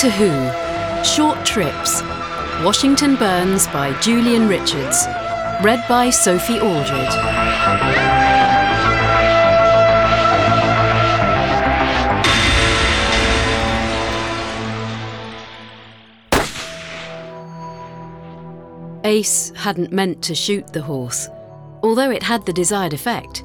[0.00, 2.00] Doctor Who Short Trips
[2.64, 5.04] Washington Burns by Julian Richards.
[5.62, 7.10] Read by Sophie Aldred.
[19.04, 21.28] Ace hadn't meant to shoot the horse,
[21.82, 23.44] although it had the desired effect.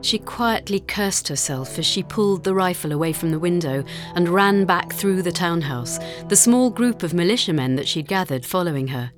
[0.00, 3.84] She quietly cursed herself as she pulled the rifle away from the window
[4.14, 5.98] and ran back through the townhouse,
[6.28, 9.10] the small group of militiamen that she'd gathered following her.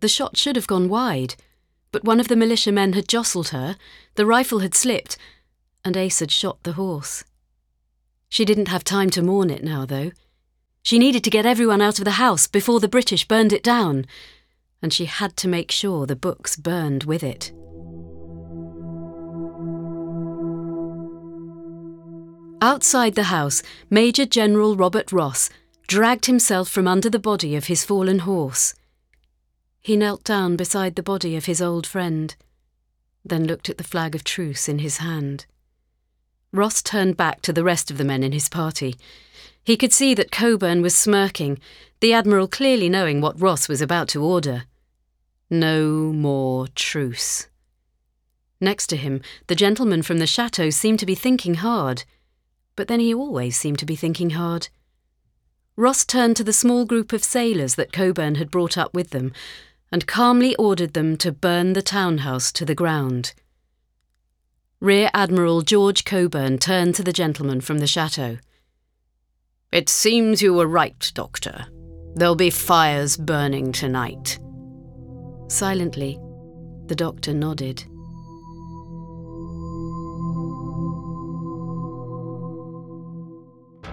[0.00, 1.36] The shot should have gone wide,
[1.92, 3.76] but one of the militiamen had jostled her,
[4.16, 5.16] the rifle had slipped,
[5.84, 7.22] and Ace had shot the horse.
[8.28, 10.12] She didn't have time to mourn it now, though.
[10.82, 14.06] She needed to get everyone out of the house before the British burned it down,
[14.82, 17.52] and she had to make sure the books burned with it.
[22.64, 25.50] Outside the house, Major General Robert Ross
[25.86, 28.72] dragged himself from under the body of his fallen horse.
[29.82, 32.34] He knelt down beside the body of his old friend,
[33.22, 35.44] then looked at the flag of truce in his hand.
[36.54, 38.96] Ross turned back to the rest of the men in his party.
[39.62, 41.58] He could see that Cockburn was smirking,
[42.00, 44.64] the Admiral clearly knowing what Ross was about to order.
[45.50, 47.46] No more truce.
[48.58, 52.04] Next to him, the gentleman from the chateau seemed to be thinking hard,
[52.76, 54.68] but then he always seemed to be thinking hard.
[55.76, 59.32] Ross turned to the small group of sailors that Cockburn had brought up with them
[59.90, 63.34] and calmly ordered them to burn the townhouse to the ground.
[64.80, 68.38] Rear Admiral George Cockburn turned to the gentleman from the chateau.
[69.72, 71.66] It seems you were right, Doctor.
[72.14, 74.38] There'll be fires burning tonight.
[75.48, 76.20] Silently,
[76.86, 77.84] the doctor nodded.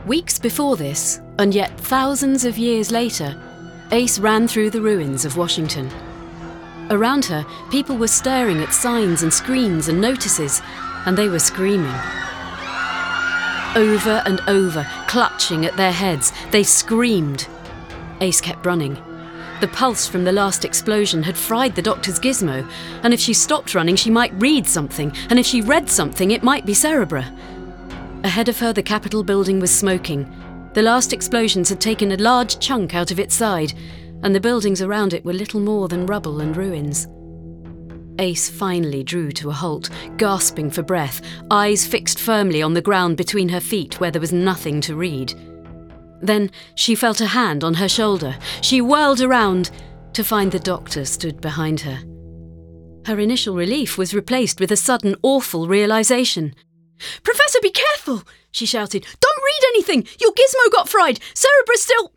[0.06, 3.39] Weeks before this, and yet thousands of years later,
[3.91, 5.91] Ace ran through the ruins of Washington.
[6.89, 10.59] Around her, people were staring at signs and screens and notices,
[11.06, 11.94] and they were screaming.
[13.75, 17.47] Over and over, clutching at their heads, they screamed.
[18.22, 18.97] Ace kept running.
[19.61, 22.67] The pulse from the last explosion had fried the doctor's gizmo,
[23.03, 26.41] and if she stopped running, she might read something, and if she read something, it
[26.41, 27.31] might be Cerebra.
[28.24, 30.32] Ahead of her, the Capitol building was smoking.
[30.74, 33.74] The last explosions had taken a large chunk out of its side,
[34.24, 37.08] and the buildings around it were little more than rubble and ruins.
[38.20, 43.18] Ace finally drew to a halt, gasping for breath, eyes fixed firmly on the ground
[43.18, 45.34] between her feet where there was nothing to read.
[46.22, 48.38] Then she felt a hand on her shoulder.
[48.62, 49.72] She whirled around
[50.14, 52.00] to find the doctor stood behind her.
[53.08, 56.53] Her initial relief was replaced with a sudden awful realization.
[57.23, 58.23] Professor, be careful!
[58.51, 59.03] she shouted.
[59.19, 60.07] Don't read anything!
[60.19, 61.19] Your gizmo got fried!
[61.34, 62.12] Cerebra's still.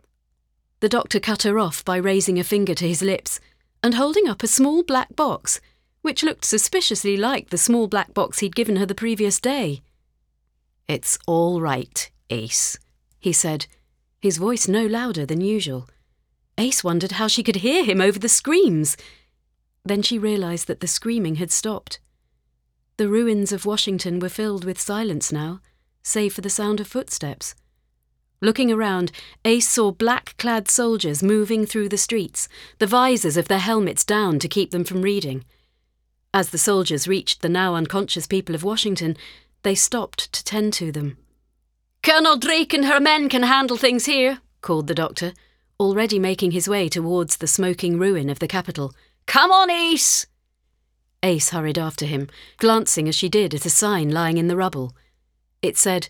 [0.80, 3.40] The doctor cut her off by raising a finger to his lips
[3.82, 5.60] and holding up a small black box,
[6.02, 9.82] which looked suspiciously like the small black box he'd given her the previous day.
[10.86, 12.78] It's all right, Ace,
[13.18, 13.66] he said
[14.24, 15.86] his voice no louder than usual.
[16.56, 18.96] Ace wondered how she could hear him over the screams.
[19.84, 22.00] Then she realized that the screaming had stopped.
[22.96, 25.60] The ruins of Washington were filled with silence now,
[26.04, 27.56] save for the sound of footsteps.
[28.40, 29.10] Looking around,
[29.44, 34.38] Ace saw black clad soldiers moving through the streets, the visors of their helmets down
[34.38, 35.44] to keep them from reading.
[36.32, 39.16] As the soldiers reached the now unconscious people of Washington,
[39.62, 41.16] they stopped to tend to them.
[42.02, 45.32] Colonel Drake and her men can handle things here, called the doctor,
[45.80, 48.94] already making his way towards the smoking ruin of the Capitol.
[49.26, 50.26] Come on, Ace!
[51.24, 54.94] Ace hurried after him, glancing as she did at a sign lying in the rubble.
[55.62, 56.08] It said,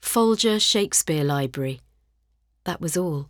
[0.00, 1.80] Folger Shakespeare Library.
[2.64, 3.28] That was all.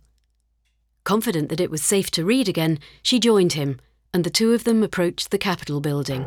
[1.03, 3.79] Confident that it was safe to read again, she joined him,
[4.11, 6.25] and the two of them approached the Capitol building.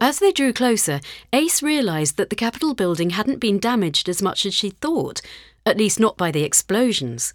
[0.00, 1.00] As they drew closer,
[1.32, 5.20] Ace realised that the Capitol building hadn't been damaged as much as she thought,
[5.64, 7.32] at least not by the explosions.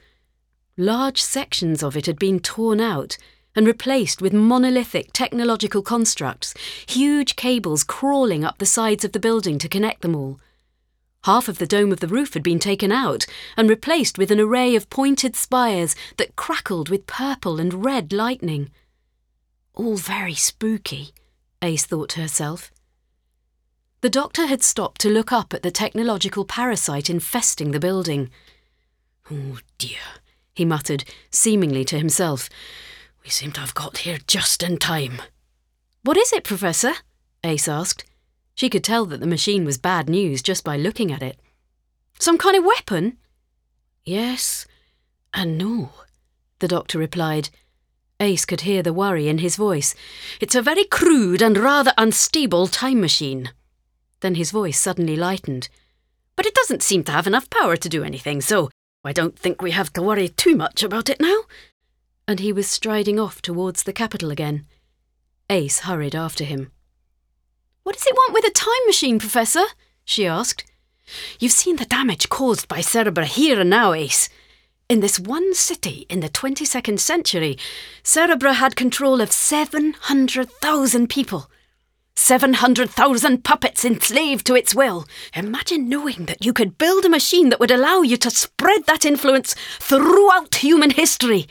[0.81, 3.16] Large sections of it had been torn out
[3.56, 6.56] and replaced with monolithic technological constructs,
[6.88, 10.39] huge cables crawling up the sides of the building to connect them all.
[11.25, 14.39] Half of the dome of the roof had been taken out and replaced with an
[14.39, 18.72] array of pointed spires that crackled with purple and red lightning.
[19.75, 21.12] All very spooky.
[21.62, 22.72] Ace thought to herself.
[24.01, 28.31] The doctor had stopped to look up at the technological parasite infesting the building.
[29.30, 30.21] Oh dear,
[30.62, 32.48] he muttered, seemingly to himself.
[33.24, 35.22] We seem to have got here just in time.
[36.04, 36.94] What is it, Professor?
[37.44, 38.06] Ace asked.
[38.54, 41.40] She could tell that the machine was bad news just by looking at it.
[42.19, 43.18] Some kind of weapon?
[44.06, 44.68] Yes
[45.34, 45.92] and no,
[46.60, 47.50] the doctor replied.
[48.19, 49.96] Ace could hear the worry in his voice.
[50.40, 53.50] It's a very crude and rather unstable time machine.
[54.19, 55.69] Then his voice suddenly lightened.
[56.36, 58.69] But it doesn't seem to have enough power to do anything, so
[59.03, 61.42] I don't think we have to worry too much about it now.
[62.27, 64.65] And he was striding off towards the Capitol again.
[65.50, 66.71] Ace hurried after him.
[67.83, 69.63] What does it want with a time machine, Professor?
[70.06, 70.65] she asked.
[71.39, 74.30] You've seen the damage caused by Cerebra here and now, Ace.
[74.88, 77.57] In this one city in the 22nd century,
[78.03, 81.50] Cerebra had control of 700,000 people.
[82.16, 85.06] 700,000 puppets enslaved to its will.
[85.34, 89.06] Imagine knowing that you could build a machine that would allow you to spread that
[89.06, 91.48] influence throughout human history.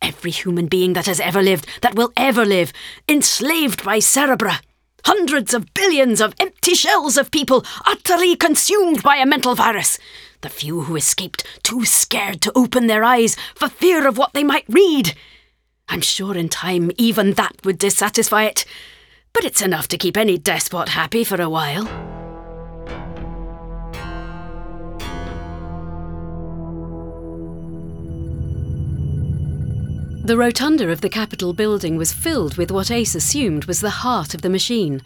[0.00, 2.72] Every human being that has ever lived, that will ever live,
[3.08, 4.60] enslaved by Cerebra.
[5.04, 9.98] Hundreds of billions of empty shells of people utterly consumed by a mental virus.
[10.42, 14.44] The few who escaped too scared to open their eyes for fear of what they
[14.44, 15.14] might read.
[15.88, 18.64] I'm sure in time even that would dissatisfy it
[19.32, 21.84] but it's enough to keep any despot happy for a while.
[30.28, 34.34] The rotunda of the Capitol building was filled with what Ace assumed was the heart
[34.34, 35.00] of the machine,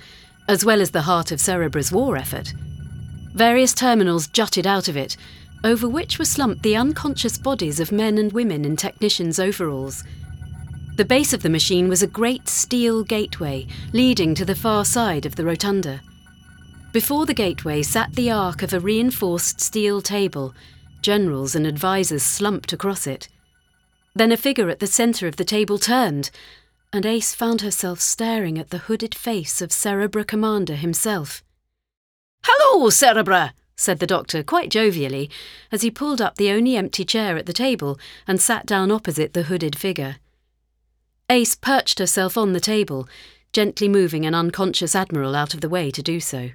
[0.49, 2.53] as well as the heart of Cerebra's war effort.
[3.33, 5.17] Various terminals jutted out of it,
[5.63, 10.03] over which were slumped the unconscious bodies of men and women in technicians' overalls.
[10.95, 15.25] The base of the machine was a great steel gateway leading to the far side
[15.25, 16.03] of the rotunda.
[16.93, 20.55] Before the gateway sat the arc of a reinforced steel table.
[21.01, 23.29] Generals and advisers slumped across it.
[24.15, 26.31] Then a figure at the centre of the table turned,
[26.93, 31.43] and Ace found herself staring at the hooded face of Cerebra Commander himself.
[32.45, 35.31] Hello, Cerebra, said the doctor quite jovially,
[35.73, 39.33] as he pulled up the only empty chair at the table and sat down opposite
[39.33, 40.17] the hooded figure.
[41.33, 43.09] Ace perched herself on the table,
[43.55, 46.51] gently moving an unconscious admiral out of the way to do so.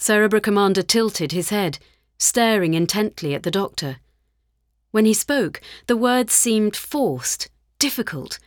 [0.00, 1.78] Cerebra Commander tilted his head,
[2.18, 3.98] staring intently at the doctor.
[4.90, 8.40] When he spoke, the words seemed forced, difficult,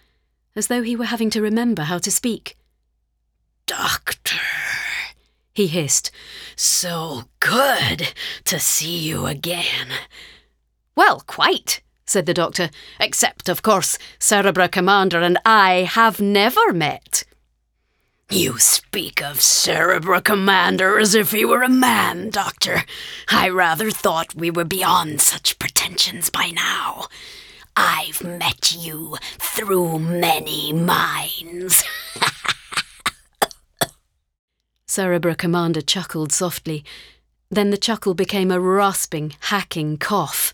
[0.54, 2.58] as though he were having to remember how to speak.
[3.68, 4.36] Doctor,
[5.54, 6.12] he hissed,
[6.58, 8.14] so good
[8.44, 9.88] to see you again.
[10.94, 12.70] Well, quite, said the doctor,
[13.00, 17.24] except, of course, Cerebra Commander and I have never met.
[18.30, 22.84] You speak of Cerebra Commander as if he were a man, Doctor.
[23.30, 27.06] I rather thought we were beyond such pretensions by now.
[27.78, 31.84] I've met you through many minds.
[34.88, 36.84] Cerebra Commander chuckled softly.
[37.52, 40.54] Then the chuckle became a rasping, hacking cough.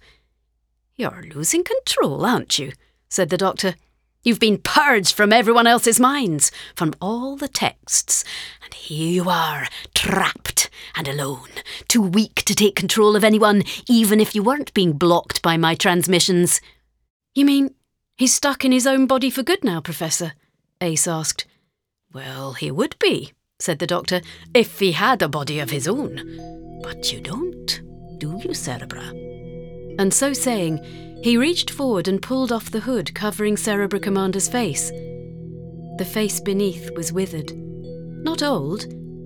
[1.01, 2.73] You're losing control, aren't you?
[3.09, 3.73] said the doctor.
[4.21, 8.23] You've been purged from everyone else's minds, from all the texts,
[8.63, 11.49] and here you are, trapped and alone,
[11.87, 15.73] too weak to take control of anyone, even if you weren't being blocked by my
[15.73, 16.61] transmissions.
[17.33, 17.73] You mean
[18.15, 20.33] he's stuck in his own body for good now, Professor?
[20.81, 21.47] Ace asked.
[22.13, 24.21] Well, he would be, said the doctor,
[24.53, 26.79] if he had a body of his own.
[26.83, 27.81] But you don't,
[28.19, 29.30] do you, Cerebra?
[29.99, 34.89] And so saying, he reached forward and pulled off the hood covering Cerebra Commander's face.
[35.97, 37.51] The face beneath was withered.
[37.53, 38.85] Not old,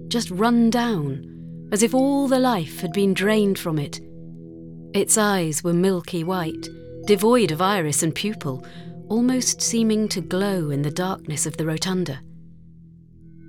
[0.09, 4.01] just run down, as if all the life had been drained from it.
[4.93, 6.67] Its eyes were milky white,
[7.05, 8.65] devoid of iris and pupil,
[9.07, 12.19] almost seeming to glow in the darkness of the rotunda.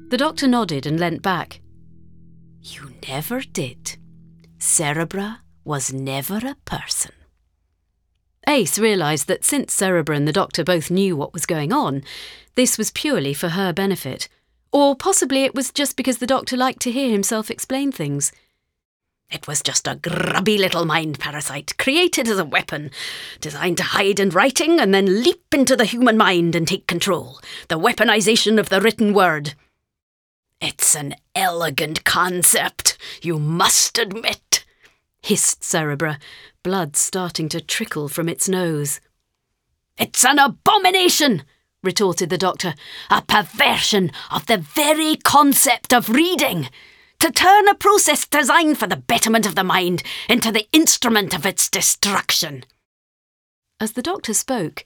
[0.09, 1.61] The doctor nodded and leant back.
[2.61, 3.97] You never did.
[4.59, 7.13] Cerebra was never a person.
[8.49, 12.05] Ace realised that since Cerebra and the doctor both knew what was going on,
[12.55, 14.29] this was purely for her benefit.
[14.73, 18.31] Or possibly it was just because the doctor liked to hear himself explain things.
[19.29, 22.93] It was just a grubby little mind parasite, created as a weapon,
[23.41, 27.41] designed to hide in writing and then leap into the human mind and take control.
[27.67, 29.55] The weaponization of the written word.
[30.61, 34.65] It's an elegant concept, you must admit
[35.27, 36.21] hissed Cerebra,
[36.63, 39.01] blood starting to trickle from its nose.
[39.99, 41.43] It's an abomination,
[41.83, 42.75] retorted the doctor,
[43.11, 46.69] a perversion of the very concept of reading.
[47.19, 51.45] To turn a process designed for the betterment of the mind into the instrument of
[51.45, 52.63] its destruction.
[53.81, 54.85] As the doctor spoke,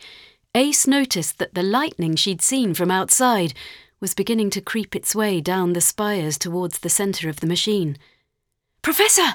[0.54, 3.52] Ace noticed that the lightning she'd seen from outside
[4.00, 7.98] was beginning to creep its way down the spires towards the centre of the machine.
[8.80, 9.34] Professor!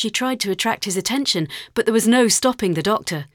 [0.00, 3.26] She tried to attract his attention, but there was no stopping the doctor.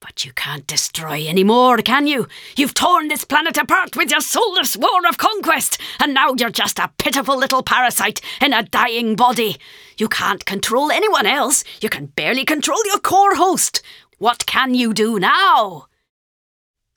[0.00, 2.28] But you can't destroy any more, can you?
[2.58, 6.78] You've torn this planet apart with your soulless war of conquest, and now you're just
[6.78, 9.56] a pitiful little parasite in a dying body.
[9.96, 11.64] You can't control anyone else.
[11.80, 13.80] You can barely control your core host.
[14.18, 15.86] What can you do now?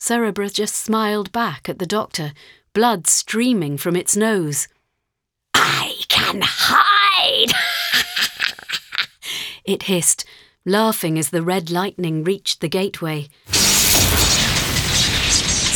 [0.02, 2.34] Cerebra just smiled back at the doctor,
[2.74, 4.68] blood streaming from its nose.
[5.54, 7.54] I can hide!
[9.68, 10.26] it hissed,
[10.66, 13.28] laughing as the red lightning reached the gateway.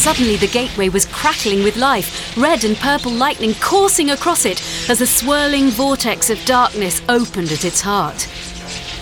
[0.02, 5.00] Suddenly, the gateway was crackling with life, red and purple lightning coursing across it as
[5.00, 8.28] a swirling vortex of darkness opened at its heart.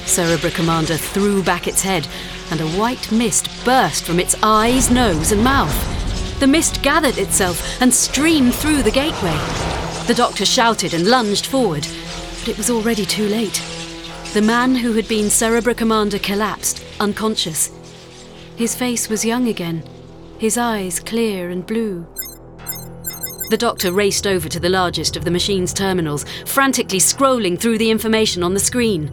[0.05, 2.05] Cerebra Commander threw back its head,
[2.51, 6.39] and a white mist burst from its eyes, nose, and mouth.
[6.39, 9.37] The mist gathered itself and streamed through the gateway.
[10.07, 11.87] The doctor shouted and lunged forward,
[12.39, 13.78] but it was already too late.
[14.31, 17.71] The man who had been Cerebra Commander collapsed, unconscious.
[18.57, 19.81] His face was young again,
[20.37, 22.05] his eyes clear and blue.
[23.49, 27.89] The doctor raced over to the largest of the machine's terminals, frantically scrolling through the
[27.89, 29.07] information on the screen.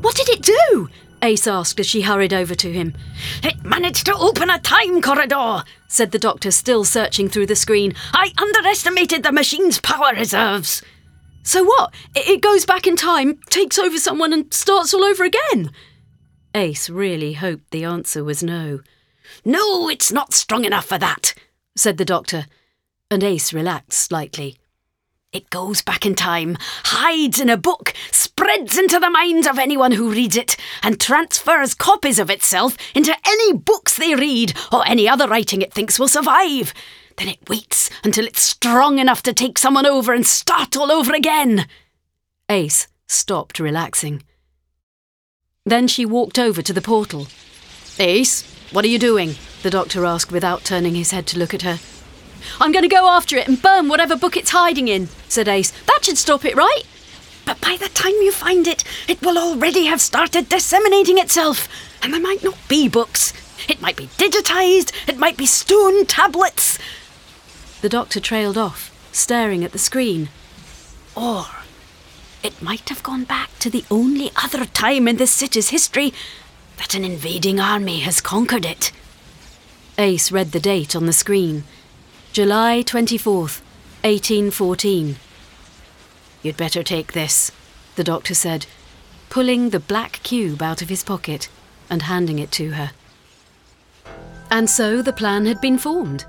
[0.00, 0.88] What did it do?
[1.20, 2.94] Ace asked as she hurried over to him.
[3.42, 7.92] It managed to open a time corridor, said the doctor, still searching through the screen.
[8.14, 10.80] I underestimated the machine's power reserves.
[11.46, 11.94] So what?
[12.16, 15.70] It goes back in time, takes over someone, and starts all over again?
[16.56, 18.80] Ace really hoped the answer was no.
[19.44, 21.34] No, it's not strong enough for that,
[21.76, 22.46] said the doctor,
[23.12, 24.56] and Ace relaxed slightly.
[25.32, 29.92] It goes back in time, hides in a book, spreads into the minds of anyone
[29.92, 35.08] who reads it, and transfers copies of itself into any books they read or any
[35.08, 36.74] other writing it thinks will survive.
[37.16, 41.14] Then it waits until it's strong enough to take someone over and start all over
[41.14, 41.66] again.
[42.48, 44.22] Ace stopped relaxing.
[45.64, 47.26] Then she walked over to the portal.
[47.98, 48.42] Ace,
[48.72, 49.34] what are you doing?
[49.62, 51.80] the doctor asked without turning his head to look at her.
[52.60, 55.72] I'm going to go after it and burn whatever book it's hiding in, said Ace.
[55.86, 56.82] That should stop it, right?
[57.44, 61.68] But by the time you find it, it will already have started disseminating itself,
[62.02, 63.32] and there might not be books.
[63.68, 66.78] It might be digitized, it might be stone tablets.
[67.86, 70.28] The doctor trailed off, staring at the screen.
[71.14, 71.46] Or
[72.42, 76.12] it might have gone back to the only other time in this city's history
[76.78, 78.90] that an invading army has conquered it.
[79.98, 81.62] Ace read the date on the screen
[82.32, 83.60] July 24th,
[84.02, 85.14] 1814.
[86.42, 87.52] You'd better take this,
[87.94, 88.66] the doctor said,
[89.30, 91.48] pulling the black cube out of his pocket
[91.88, 92.90] and handing it to her.
[94.50, 96.26] And so the plan had been formed.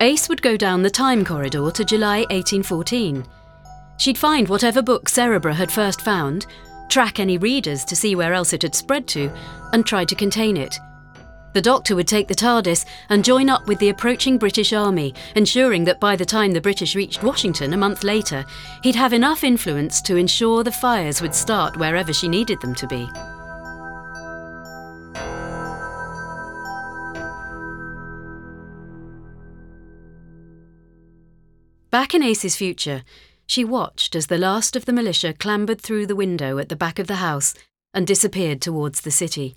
[0.00, 3.24] Ace would go down the time corridor to July 1814.
[3.96, 6.46] She'd find whatever book Cerebra had first found,
[6.90, 9.30] track any readers to see where else it had spread to,
[9.72, 10.78] and try to contain it.
[11.54, 15.84] The Doctor would take the TARDIS and join up with the approaching British Army, ensuring
[15.84, 18.44] that by the time the British reached Washington a month later,
[18.82, 22.86] he'd have enough influence to ensure the fires would start wherever she needed them to
[22.86, 23.08] be.
[31.90, 33.04] Back in Ace's future,
[33.46, 36.98] she watched as the last of the militia clambered through the window at the back
[36.98, 37.54] of the house
[37.94, 39.56] and disappeared towards the city.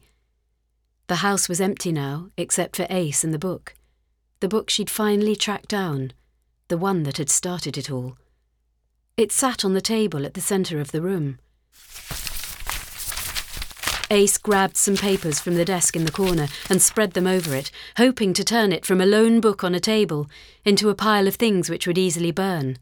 [1.07, 3.73] The house was empty now, except for Ace and the book.
[4.41, 6.13] The book she'd finally tracked down,
[6.67, 8.15] the one that had started it all.
[9.17, 11.39] It sat on the table at the centre of the room.
[14.11, 17.69] Ace grabbed some papers from the desk in the corner and spread them over it,
[17.97, 20.27] hoping to turn it from a lone book on a table
[20.65, 22.77] into a pile of things which would easily burn.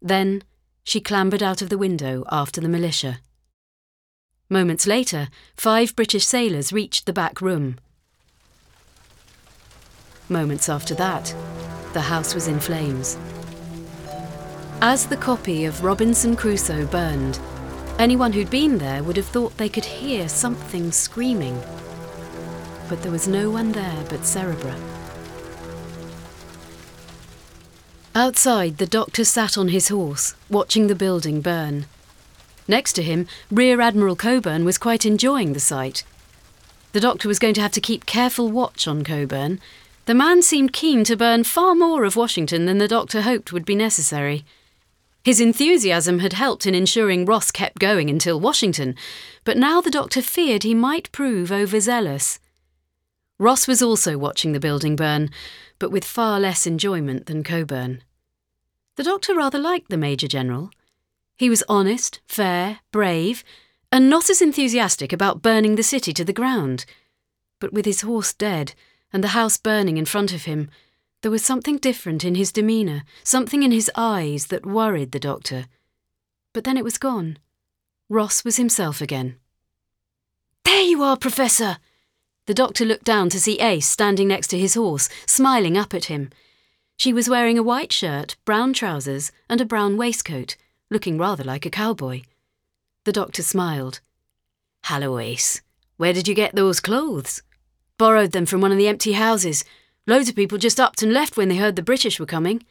[0.00, 0.42] Then
[0.84, 3.20] she clambered out of the window after the militia.
[4.48, 7.76] Moments later, five British sailors reached the back room.
[10.30, 11.34] Moments after that,
[11.92, 13.18] the house was in flames.
[14.80, 17.38] As the copy of Robinson Crusoe burned,
[17.98, 21.60] Anyone who'd been there would have thought they could hear something screaming.
[22.88, 24.78] But there was no one there but Cerebra.
[28.14, 31.86] Outside, the doctor sat on his horse, watching the building burn.
[32.68, 36.04] Next to him, Rear Admiral Cockburn was quite enjoying the sight.
[36.92, 39.60] The doctor was going to have to keep careful watch on Cockburn.
[40.06, 43.64] The man seemed keen to burn far more of Washington than the doctor hoped would
[43.64, 44.44] be necessary.
[45.28, 48.94] His enthusiasm had helped in ensuring Ross kept going until Washington,
[49.44, 52.38] but now the doctor feared he might prove overzealous.
[53.38, 55.28] Ross was also watching the building burn,
[55.78, 58.02] but with far less enjoyment than Cockburn.
[58.96, 60.70] The doctor rather liked the Major General.
[61.36, 63.44] He was honest, fair, brave,
[63.92, 66.86] and not as enthusiastic about burning the city to the ground.
[67.60, 68.72] But with his horse dead
[69.12, 70.70] and the house burning in front of him,
[71.22, 75.66] there was something different in his demeanour, something in his eyes that worried the doctor.
[76.52, 77.38] But then it was gone.
[78.08, 79.36] Ross was himself again.
[80.64, 81.78] There you are, Professor!
[82.46, 86.06] The doctor looked down to see Ace standing next to his horse, smiling up at
[86.06, 86.30] him.
[86.96, 90.56] She was wearing a white shirt, brown trousers, and a brown waistcoat,
[90.90, 92.22] looking rather like a cowboy.
[93.04, 94.00] The doctor smiled.
[94.84, 95.60] Hello, Ace.
[95.96, 97.42] Where did you get those clothes?
[97.98, 99.64] Borrowed them from one of the empty houses.
[100.08, 102.64] Loads of people just upped and left when they heard the British were coming.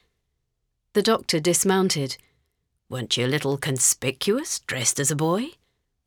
[0.94, 2.18] The doctor dismounted.
[2.90, 5.42] Weren't you a little conspicuous, dressed as a boy?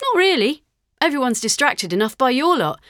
[0.03, 0.65] Not really.
[1.01, 2.81] Everyone's distracted enough by your lot.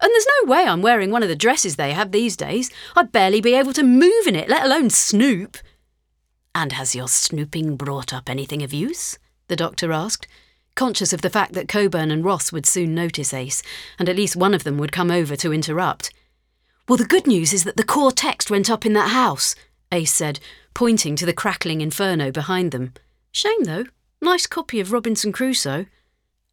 [0.00, 2.70] And there's no way I'm wearing one of the dresses they have these days.
[2.96, 5.58] I'd barely be able to move in it, let alone snoop.
[6.54, 9.18] And has your snooping brought up anything of use?
[9.48, 10.26] The doctor asked,
[10.74, 13.62] conscious of the fact that Cockburn and Ross would soon notice Ace,
[13.98, 16.14] and at least one of them would come over to interrupt.
[16.90, 19.54] Well, the good news is that the core text went up in that house,
[19.92, 20.40] Ace said,
[20.74, 22.94] pointing to the crackling inferno behind them.
[23.30, 23.84] Shame, though.
[24.20, 25.86] Nice copy of Robinson Crusoe.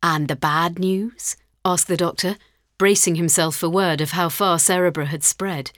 [0.04, 1.38] And the bad news?
[1.66, 2.38] asked the doctor,
[2.78, 5.72] bracing himself for word of how far Cerebra had spread.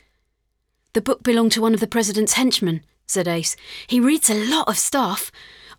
[0.92, 3.56] The book belonged to one of the president's henchmen, said Ace.
[3.88, 5.32] He reads a lot of stuff.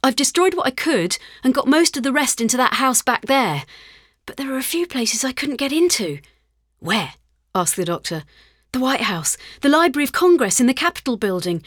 [0.03, 3.27] I've destroyed what I could and got most of the rest into that house back
[3.27, 3.65] there.
[4.25, 6.21] But there are a few places I couldn't get into.
[6.79, 7.13] Where?
[7.55, 8.23] asked the doctor.
[8.73, 11.63] The White House, the Library of Congress in the Capitol building,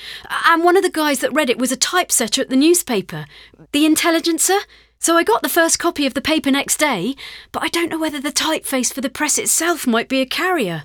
[0.48, 3.26] and one of the guys that read it was a typesetter at the newspaper,
[3.74, 4.60] the Intelligencer.
[5.00, 7.16] So I got the first copy of the paper next day,
[7.52, 10.84] but I don't know whether the typeface for the press itself might be a carrier.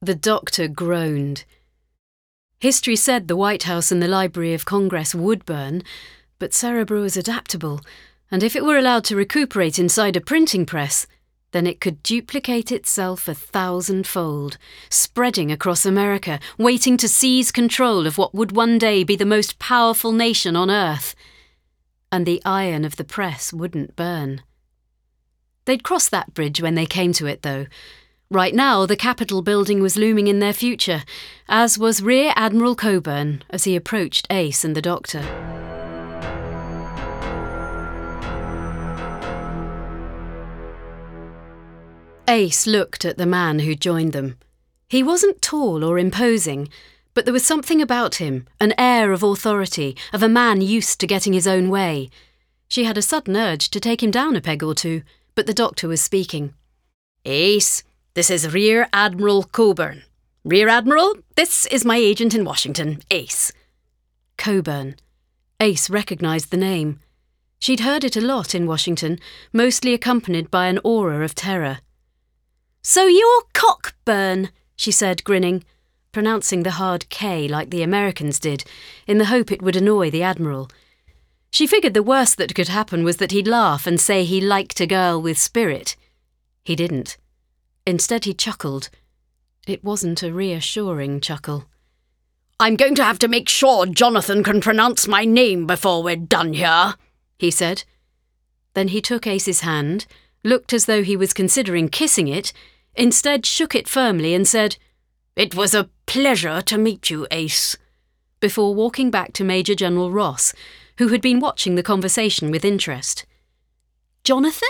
[0.00, 1.44] The doctor groaned.
[2.60, 5.82] History said the White House and the Library of Congress would burn,
[6.38, 7.80] but Cerebra was adaptable,
[8.30, 11.08] and if it were allowed to recuperate inside a printing press,
[11.52, 14.58] then it could duplicate itself a thousandfold,
[14.90, 19.58] spreading across America, waiting to seize control of what would one day be the most
[19.58, 21.14] powerful nation on earth.
[22.12, 24.42] And the iron of the press wouldn't burn.
[25.64, 27.66] They'd cross that bridge when they came to it, though.
[28.30, 31.02] Right now, the Capitol building was looming in their future,
[31.48, 35.57] as was Rear Admiral Cockburn as he approached Ace and the Doctor.
[42.28, 44.36] Ace looked at the man who joined them.
[44.86, 46.68] He wasn't tall or imposing,
[47.14, 51.06] but there was something about him, an air of authority, of a man used to
[51.06, 52.10] getting his own way.
[52.68, 55.02] She had a sudden urge to take him down a peg or two,
[55.34, 56.52] but the doctor was speaking.
[57.24, 60.02] Ace, this is Rear Admiral Cockburn.
[60.44, 63.52] Rear Admiral, this is my agent in Washington, Ace.
[64.36, 64.96] Cockburn.
[65.60, 67.00] Ace recognised the name.
[67.58, 69.18] She'd heard it a lot in Washington,
[69.50, 71.78] mostly accompanied by an aura of terror.
[72.82, 75.64] So you're Cockburn, she said, grinning,
[76.12, 78.64] pronouncing the hard K like the Americans did,
[79.06, 80.70] in the hope it would annoy the Admiral.
[81.50, 84.80] She figured the worst that could happen was that he'd laugh and say he liked
[84.80, 85.96] a girl with spirit.
[86.64, 87.16] He didn't.
[87.86, 88.90] Instead, he chuckled.
[89.66, 91.66] It wasn't a reassuring chuckle.
[92.60, 96.54] I'm going to have to make sure Jonathan can pronounce my name before we're done
[96.54, 96.94] here,
[97.38, 97.84] he said.
[98.74, 100.06] Then he took Ace's hand,
[100.44, 102.52] looked as though he was considering kissing it,
[102.94, 104.76] instead shook it firmly and said,
[105.36, 107.76] It was a pleasure to meet you, Ace,
[108.40, 110.52] before walking back to Major General Ross,
[110.98, 113.24] who had been watching the conversation with interest.
[114.24, 114.68] Jonathan?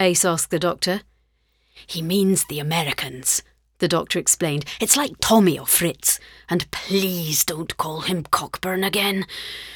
[0.00, 1.02] Ace asked the doctor.
[1.86, 3.42] He means the Americans,
[3.78, 4.64] the doctor explained.
[4.80, 6.20] It's like Tommy or Fritz.
[6.48, 9.26] And please don't call him Cockburn again.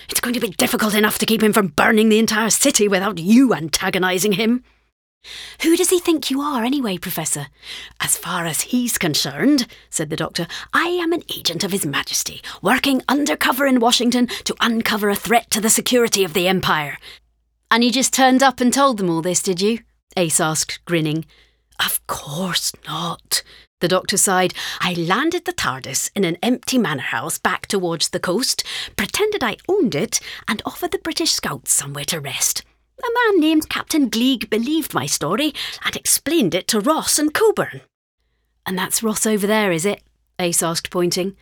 [0.08, 3.18] It's going to be difficult enough to keep him from burning the entire city without
[3.18, 4.62] you antagonising him.
[5.62, 7.48] Who does he think you are, anyway, Professor?
[8.00, 12.40] As far as he's concerned, said the doctor, I am an agent of His Majesty,
[12.62, 16.96] working undercover in Washington to uncover a threat to the security of the Empire.
[17.70, 19.80] And you just turned up and told them all this, did you?
[20.16, 21.24] Ace asked, grinning.
[21.84, 23.42] Of course not.
[23.80, 24.54] The doctor sighed.
[24.80, 28.64] I landed the TARDIS in an empty manor house back towards the coast,
[28.96, 32.64] pretended I owned it, and offered the British scouts somewhere to rest.
[33.00, 37.82] A man named Captain Gleig believed my story and explained it to Ross and Cockburn.
[38.66, 40.02] And that's Ross over there, is it?
[40.38, 41.36] Ace asked, pointing.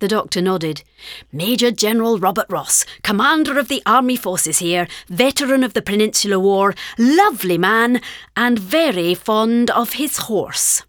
[0.00, 0.82] The doctor nodded.
[1.30, 6.74] Major General Robert Ross, commander of the army forces here, veteran of the Peninsular War,
[6.98, 8.00] lovely man,
[8.34, 10.82] and very fond of his horse.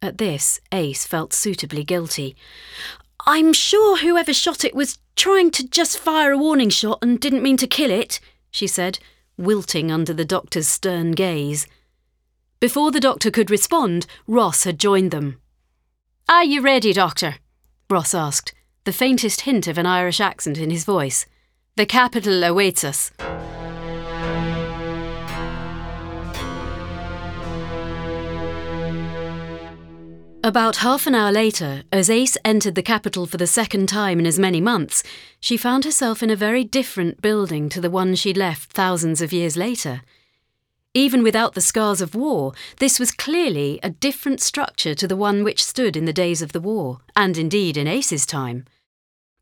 [0.00, 2.34] At this, Ace felt suitably guilty.
[3.26, 7.42] I'm sure whoever shot it was trying to just fire a warning shot and didn't
[7.42, 8.18] mean to kill it,
[8.50, 8.98] she said,
[9.36, 11.66] wilting under the doctor's stern gaze.
[12.60, 15.40] Before the doctor could respond, Ross had joined them.
[16.28, 17.36] Are you ready, Doctor?
[17.90, 21.26] Ross asked, the faintest hint of an Irish accent in his voice.
[21.76, 23.10] The capital awaits us.
[30.44, 34.26] About half an hour later, as Ace entered the Capitol for the second time in
[34.26, 35.04] as many months,
[35.38, 39.32] she found herself in a very different building to the one she'd left thousands of
[39.32, 40.02] years later.
[40.94, 45.44] Even without the scars of war, this was clearly a different structure to the one
[45.44, 48.64] which stood in the days of the war, and indeed in Ace's time.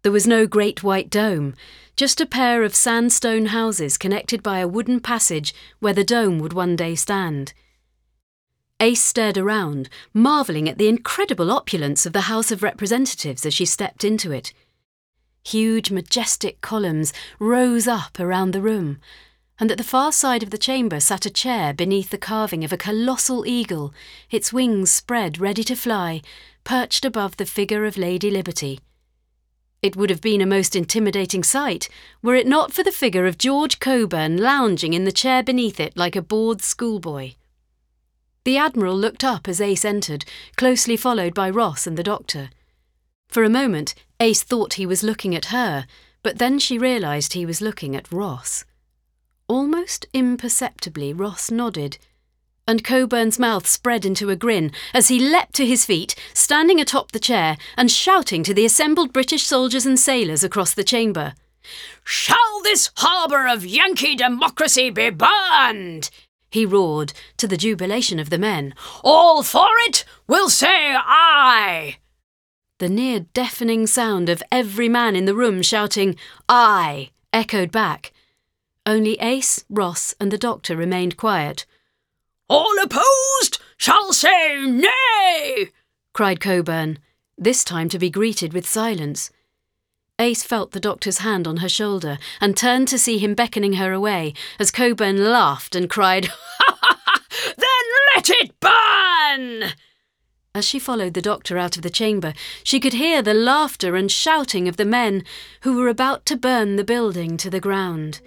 [0.03, 1.55] There was no great white dome,
[1.97, 6.53] just a pair of sandstone houses connected by a wooden passage where the dome would
[6.53, 7.55] one day stand.
[8.83, 13.67] Ace stared around, marvelling at the incredible opulence of the House of Representatives as she
[13.67, 14.55] stepped into it.
[15.45, 18.99] Huge, majestic columns rose up around the room,
[19.59, 22.73] and at the far side of the chamber sat a chair beneath the carving of
[22.73, 23.93] a colossal eagle,
[24.31, 26.23] its wings spread ready to fly,
[26.65, 28.81] perched above the figure of Lady Liberty.
[29.83, 31.91] It would have been a most intimidating sight
[32.23, 35.99] were it not for the figure of George Cockburn lounging in the chair beneath it
[35.99, 37.33] like a bored schoolboy.
[38.45, 40.25] The Admiral looked up as Ace entered,
[40.57, 42.51] closely followed by Ross and the Doctor.
[43.29, 45.87] For a moment, Ace thought he was looking at her,
[46.23, 48.65] but then she realised he was looking at Ross.
[49.47, 51.99] Almost imperceptibly, Ross nodded,
[52.67, 57.13] and Cockburn's mouth spread into a grin as he leapt to his feet, standing atop
[57.13, 61.35] the chair and shouting to the assembled British soldiers and sailors across the chamber.
[62.05, 66.11] Shall this harbour of Yankee democracy be burned?
[66.51, 68.75] He roared, to the jubilation of the men.
[69.03, 71.99] All for it will say aye.
[72.79, 76.17] The near deafening sound of every man in the room shouting
[76.49, 78.13] aye echoed back.
[78.87, 81.67] Only Ace, Ross, and the doctor remained quiet.
[82.49, 85.71] All opposed shall say nay,
[86.13, 86.99] cried Cockburn,
[87.39, 89.31] this time to be greeted with silence.
[90.21, 93.91] Ace felt the doctor's hand on her shoulder and turned to see him beckoning her
[93.95, 96.25] away as Cockburn laughed and cried!
[97.57, 99.73] Then let it burn!
[100.55, 104.13] As she followed the doctor out of the chamber, she could hear the laughter and
[104.13, 105.25] shouting of the men
[105.63, 108.21] who were about to burn the building to the ground.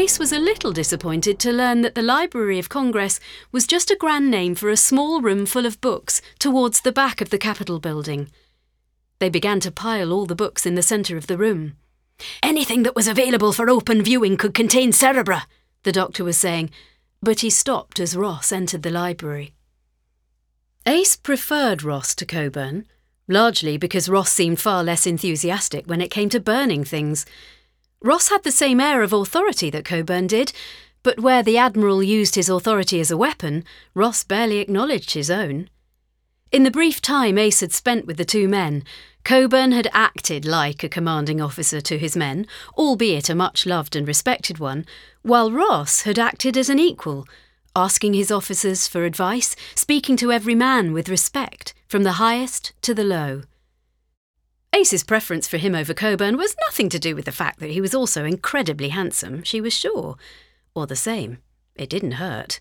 [0.00, 3.20] Ace was a little disappointed to learn that the Library of Congress
[3.52, 7.20] was just a grand name for a small room full of books towards the back
[7.20, 8.30] of the Capitol building.
[9.18, 11.76] They began to pile all the books in the centre of the room.
[12.42, 15.42] Anything that was available for open viewing could contain cerebra,
[15.82, 16.70] the doctor was saying,
[17.20, 19.52] but he stopped as Ross entered the library.
[20.86, 22.86] Ace preferred Ross to Cockburn,
[23.28, 27.26] largely because Ross seemed far less enthusiastic when it came to burning things
[28.02, 30.52] Ross had the same air of authority that Cockburn did,
[31.02, 33.62] but where the Admiral used his authority as a weapon,
[33.94, 35.68] Ross barely acknowledged his own.
[36.50, 38.84] In the brief time Ace had spent with the two men,
[39.22, 44.08] Cockburn had acted like a commanding officer to his men, albeit a much loved and
[44.08, 44.86] respected one,
[45.20, 47.26] while Ross had acted as an equal,
[47.76, 52.94] asking his officers for advice, speaking to every man with respect, from the highest to
[52.94, 53.42] the low.
[54.72, 57.80] Ace's preference for him over Cockburn was nothing to do with the fact that he
[57.80, 60.16] was also incredibly handsome, she was sure.
[60.74, 61.38] Or the same.
[61.74, 62.60] It didn't hurt.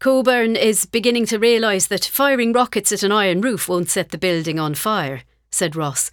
[0.00, 4.18] Cockburn is beginning to realise that firing rockets at an iron roof won't set the
[4.18, 6.10] building on fire, said Ross,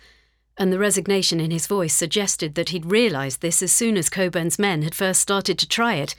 [0.57, 4.57] and the resignation in his voice suggested that he'd realised this as soon as Cockburn's
[4.57, 6.15] men had first started to try it.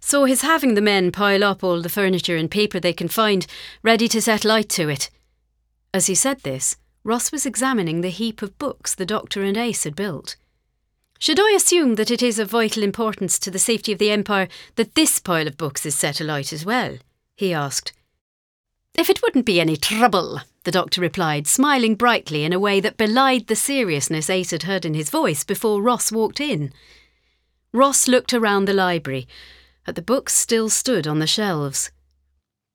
[0.00, 3.46] Saw his having the men pile up all the furniture and paper they can find,
[3.82, 5.10] ready to set light to it.
[5.92, 9.84] As he said this, Ross was examining the heap of books the Doctor and Ace
[9.84, 10.34] had built.
[11.20, 14.48] Should I assume that it is of vital importance to the safety of the Empire
[14.74, 16.98] that this pile of books is set alight as well?
[17.36, 17.92] he asked.
[18.98, 22.96] If it wouldn't be any trouble, the doctor replied, smiling brightly in a way that
[22.96, 26.72] belied the seriousness Ace had heard in his voice before Ross walked in.
[27.72, 29.28] Ross looked around the library,
[29.84, 31.92] but the books still stood on the shelves.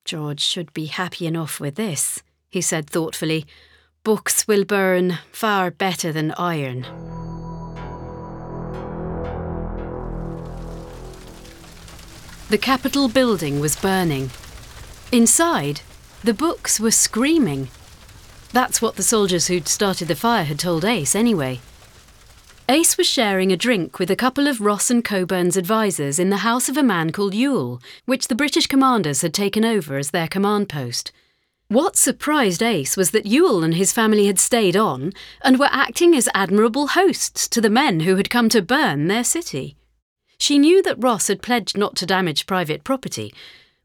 [0.05, 3.45] George should be happy enough with this, he said thoughtfully,
[4.03, 6.87] Books will burn far better than iron.
[12.49, 14.31] The Capitol building was burning.
[15.11, 15.81] Inside,
[16.23, 17.69] the books were screaming.
[18.51, 21.59] That's what the soldiers who'd started the fire had told Ace, anyway.
[22.67, 26.37] Ace was sharing a drink with a couple of Ross and Cockburn's advisers in the
[26.37, 30.27] house of a man called Ewell, which the British commanders had taken over as their
[30.27, 31.11] command post.
[31.71, 36.13] What surprised Ace was that Ewell and his family had stayed on and were acting
[36.13, 39.77] as admirable hosts to the men who had come to burn their city.
[40.37, 43.33] She knew that Ross had pledged not to damage private property,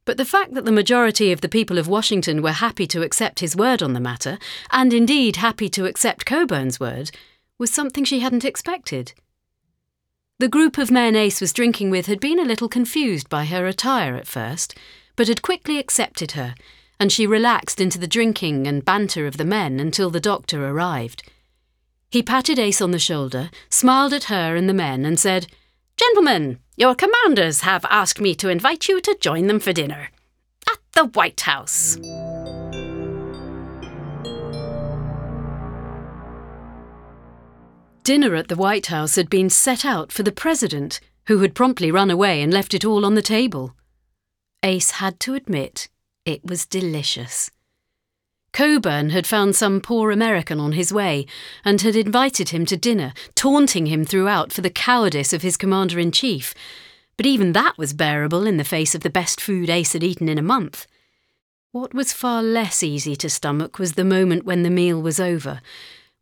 [0.05, 3.39] but the fact that the majority of the people of Washington were happy to accept
[3.39, 4.41] his word on the matter,
[4.73, 7.13] and indeed happy to accept Cockburn's word,
[7.57, 9.13] was something she hadn't expected.
[10.41, 13.65] The group of men Ace was drinking with had been a little confused by her
[13.65, 14.75] attire at first,
[15.15, 16.57] but had quickly accepted her
[16.99, 21.23] and she relaxed into the drinking and banter of the men until the doctor arrived.
[22.11, 25.49] He patted Ace on the shoulder, smiled at her and the men, and said,
[25.97, 30.11] Gentlemen, your commanders have asked me to invite you to join them for dinner.
[30.71, 31.97] At the White House.
[38.05, 41.91] Dinner at the White House had been set out for the President, who had promptly
[41.91, 43.75] run away and left it all on the table.
[44.63, 45.89] Ace had to admit
[46.27, 47.51] it was delicious.
[48.53, 51.27] Cockburn had found some poor American on his way
[51.65, 55.99] and had invited him to dinner, taunting him throughout for the cowardice of his commander
[55.99, 56.55] in chief.
[57.17, 60.29] But even that was bearable in the face of the best food Ace had eaten
[60.29, 60.87] in a month.
[61.71, 65.61] What was far less easy to stomach was the moment when the meal was over,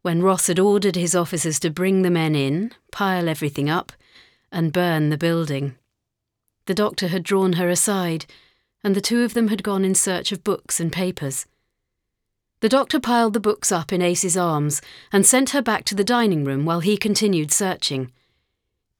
[0.02, 3.92] when Ross had ordered his officers to bring the men in, pile everything up,
[4.50, 5.76] and burn the building.
[6.66, 8.26] The doctor had drawn her aside
[8.84, 11.46] and the two of them had gone in search of books and papers.
[12.60, 14.80] The doctor piled the books up in Ace's arms
[15.12, 18.12] and sent her back to the dining room while he continued searching.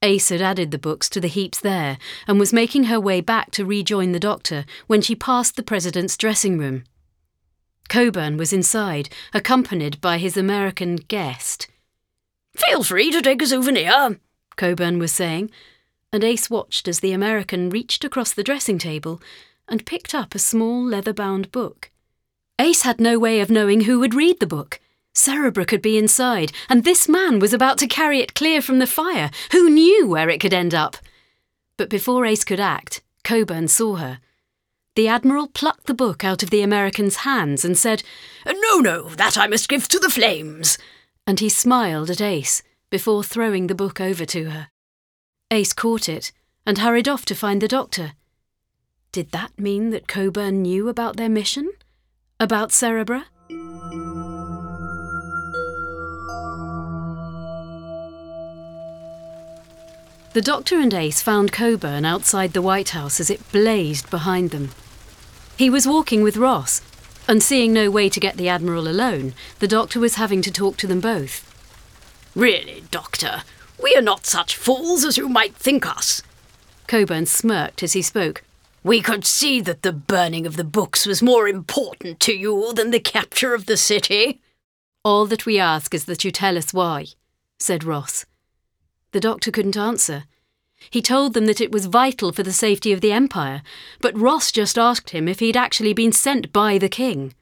[0.02, 3.50] Ace had added the books to the heaps there and was making her way back
[3.52, 6.84] to rejoin the doctor when she passed the president's dressing room.
[7.88, 11.68] Cockburn was inside, accompanied by his American guest.
[12.56, 14.18] Feel free to take a souvenir,
[14.56, 15.50] Cockburn was saying,
[16.12, 19.20] and Ace watched as the American reached across the dressing table
[19.68, 21.90] and picked up a small leather bound book.
[22.58, 24.80] Ace had no way of knowing who would read the book.
[25.14, 28.86] Cerebra could be inside, and this man was about to carry it clear from the
[28.86, 29.30] fire.
[29.52, 30.96] Who knew where it could end up?
[31.76, 34.18] But before Ace could act, Cockburn saw her.
[34.96, 38.04] The Admiral plucked the book out of the American's hands and said,
[38.46, 40.78] No, no, that I must give to the flames.
[41.26, 44.68] And he smiled at Ace before throwing the book over to her.
[45.50, 46.30] Ace caught it
[46.64, 48.12] and hurried off to find the doctor.
[49.14, 51.70] Did that mean that Cockburn knew about their mission?
[52.40, 53.26] About Cerebra?
[60.32, 64.72] The doctor and Ace found Cockburn outside the White House as it blazed behind them.
[65.56, 66.82] He was walking with Ross,
[67.28, 70.76] and seeing no way to get the Admiral alone, the doctor was having to talk
[70.78, 71.48] to them both.
[72.34, 73.44] Really, Doctor,
[73.80, 76.20] we are not such fools as you might think us.
[76.88, 78.42] Cockburn smirked as he spoke.
[78.84, 82.90] We could see that the burning of the books was more important to you than
[82.90, 84.42] the capture of the city.
[85.02, 87.06] All that we ask is that you tell us why,
[87.58, 88.26] said Ross.
[89.12, 90.24] The doctor couldn't answer.
[90.90, 93.62] He told them that it was vital for the safety of the Empire,
[94.02, 97.32] but Ross just asked him if he'd actually been sent by the king.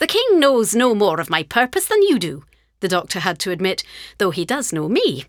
[0.00, 2.44] The king knows no more of my purpose than you do,
[2.80, 3.84] the doctor had to admit,
[4.18, 5.24] though he does know me.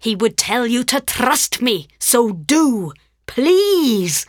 [0.00, 2.92] He would tell you to trust me, so do,
[3.28, 4.26] please.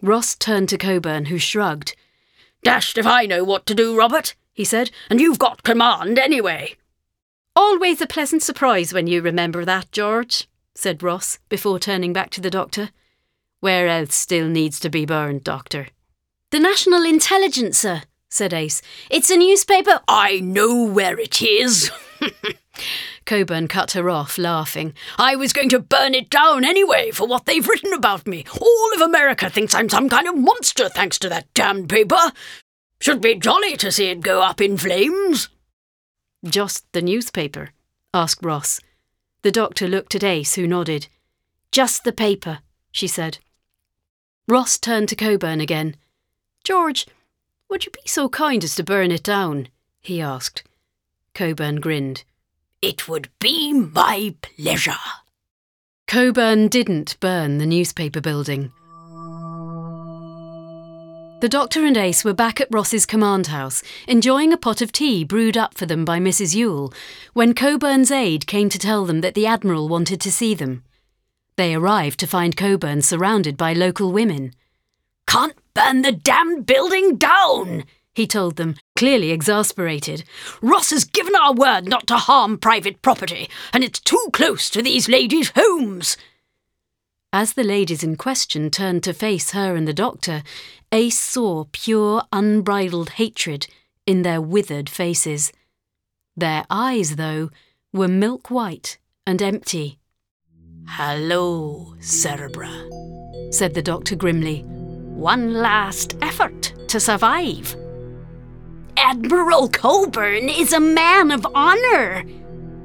[0.00, 1.96] Ross turned to Cockburn, who shrugged.
[2.62, 6.76] Dashed if I know what to do, Robert, he said, and you've got command anyway.
[7.56, 12.40] Always a pleasant surprise when you remember that, George, said Ross, before turning back to
[12.40, 12.90] the doctor.
[13.60, 15.88] Where else still needs to be burned, Doctor?
[16.50, 18.80] The National Intelligencer, said Ace.
[19.10, 20.00] It's a newspaper.
[20.06, 21.90] I know where it is.
[23.28, 24.94] Cockburn cut her off, laughing.
[25.18, 28.46] I was going to burn it down anyway for what they've written about me.
[28.58, 32.32] All of America thinks I'm some kind of monster thanks to that damned paper.
[33.02, 35.50] Should be jolly to see it go up in flames.
[36.42, 37.72] Just the newspaper?
[38.14, 38.80] asked Ross.
[39.42, 41.08] The doctor looked at Ace, who nodded.
[41.70, 42.60] Just the paper,
[42.92, 43.40] she said.
[44.48, 45.96] Ross turned to Cockburn again.
[46.64, 47.06] George,
[47.68, 49.68] would you be so kind as to burn it down?
[50.00, 50.62] he asked.
[51.34, 52.24] Cockburn grinned.
[52.80, 54.92] It would be my pleasure.
[56.06, 58.70] Cockburn didn't burn the newspaper building.
[61.40, 65.24] The doctor and Ace were back at Ross's command house, enjoying a pot of tea
[65.24, 66.54] brewed up for them by Mrs.
[66.54, 66.92] Ewell,
[67.32, 70.84] when Cockburn's aide came to tell them that the Admiral wanted to see them.
[71.56, 74.52] They arrived to find Cockburn surrounded by local women.
[75.26, 77.84] Can't burn the damned building down,
[78.18, 80.24] he told them, clearly exasperated.
[80.60, 84.82] Ross has given our word not to harm private property, and it's too close to
[84.82, 86.16] these ladies' homes.
[87.32, 90.42] As the ladies in question turned to face her and the doctor,
[90.90, 93.68] Ace saw pure, unbridled hatred
[94.04, 95.52] in their withered faces.
[96.36, 97.50] Their eyes, though,
[97.92, 99.98] were milk white and empty.
[100.88, 104.62] Hello, Cerebra, said the doctor grimly.
[104.62, 107.76] One last effort to survive.
[109.04, 112.24] Admiral Cockburn is a man of honor,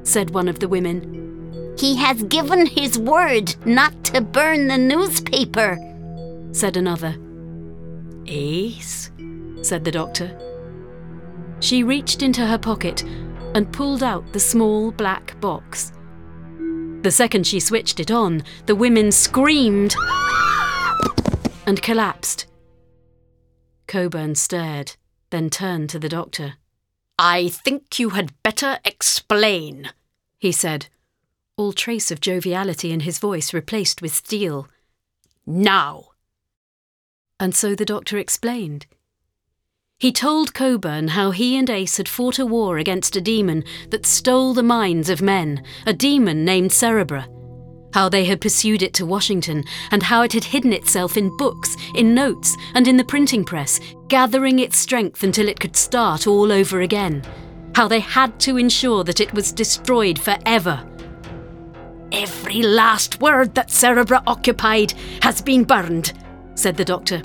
[0.04, 1.74] said one of the women.
[1.76, 5.76] He has given his word not to burn the newspaper,
[6.52, 7.16] said another.
[8.26, 9.10] Ace,
[9.62, 10.38] said the doctor.
[11.60, 13.02] She reached into her pocket
[13.54, 15.92] and pulled out the small black box.
[17.02, 19.96] The second she switched it on, the women screamed
[21.66, 22.46] and collapsed.
[23.88, 24.96] Cockburn stared,
[25.34, 26.54] then turned to the doctor.
[27.18, 29.90] I think you had better explain,
[30.38, 30.86] he said,
[31.56, 34.68] all trace of joviality in his voice replaced with steel.
[35.44, 36.10] Now.
[37.40, 38.86] And so the doctor explained.
[39.98, 44.06] He told Cockburn how he and Ace had fought a war against a demon that
[44.06, 47.26] stole the minds of men, a demon named Cerebra.
[47.94, 51.76] How they had pursued it to Washington, and how it had hidden itself in books,
[51.94, 53.78] in notes, and in the printing press,
[54.08, 57.22] gathering its strength until it could start all over again.
[57.76, 60.84] How they had to ensure that it was destroyed forever.
[62.10, 66.14] Every last word that Cerebra occupied has been burned,
[66.56, 67.22] said the doctor.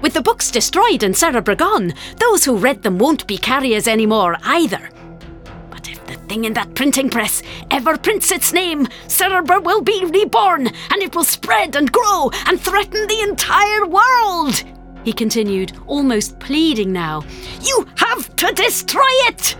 [0.00, 4.38] With the books destroyed and Cerebra gone, those who read them won't be carriers anymore
[4.44, 4.88] either.
[6.44, 11.24] In that printing press ever prints its name, Cerebra will be reborn, and it will
[11.24, 14.62] spread and grow and threaten the entire world.
[15.04, 17.22] He continued, almost pleading now.
[17.62, 19.56] You have to destroy it!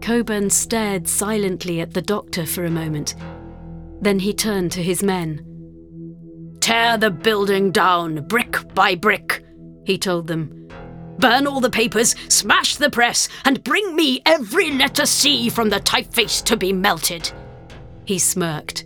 [0.00, 3.14] Cockburn stared silently at the doctor for a moment.
[4.00, 5.44] Then he turned to his men.
[6.60, 9.44] Tear the building down, brick by brick,
[9.84, 10.68] he told them.
[11.20, 15.80] Burn all the papers, smash the press, and bring me every letter C from the
[15.80, 17.30] typeface to be melted.
[18.06, 18.84] He smirked.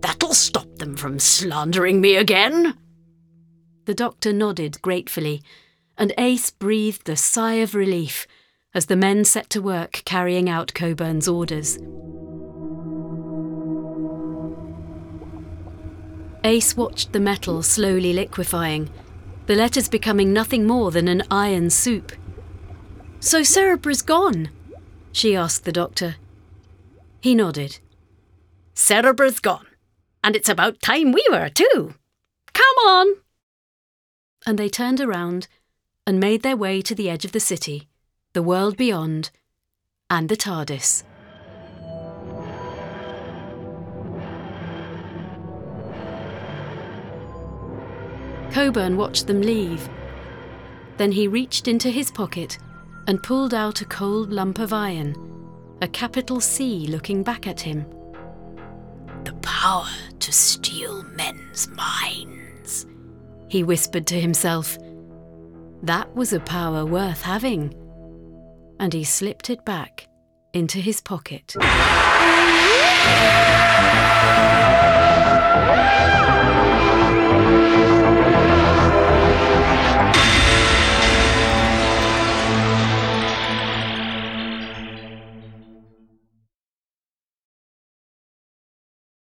[0.00, 2.78] That'll stop them from slandering me again.
[3.84, 5.42] The doctor nodded gratefully,
[5.98, 8.26] and Ace breathed a sigh of relief
[8.74, 11.78] as the men set to work carrying out Cockburn's orders.
[16.44, 18.88] Ace watched the metal slowly liquefying,
[19.46, 22.12] the letters becoming nothing more than an iron soup.
[23.20, 24.50] So Cerebra's gone?
[25.12, 26.16] she asked the doctor.
[27.20, 27.78] He nodded.
[28.74, 29.66] Cerebra's gone,
[30.22, 31.94] and it's about time we were too.
[32.52, 33.14] Come on!
[34.44, 35.48] And they turned around
[36.06, 37.88] and made their way to the edge of the city,
[38.32, 39.30] the world beyond,
[40.10, 41.02] and the TARDIS.
[48.56, 49.86] Cockburn watched them leave.
[50.96, 52.56] Then he reached into his pocket
[53.06, 55.14] and pulled out a cold lump of iron,
[55.82, 57.84] a capital C looking back at him.
[59.24, 59.90] The power
[60.20, 62.86] to steal men's minds,
[63.48, 64.78] he whispered to himself.
[65.82, 67.74] That was a power worth having.
[68.80, 70.08] And he slipped it back
[70.54, 71.56] into his pocket.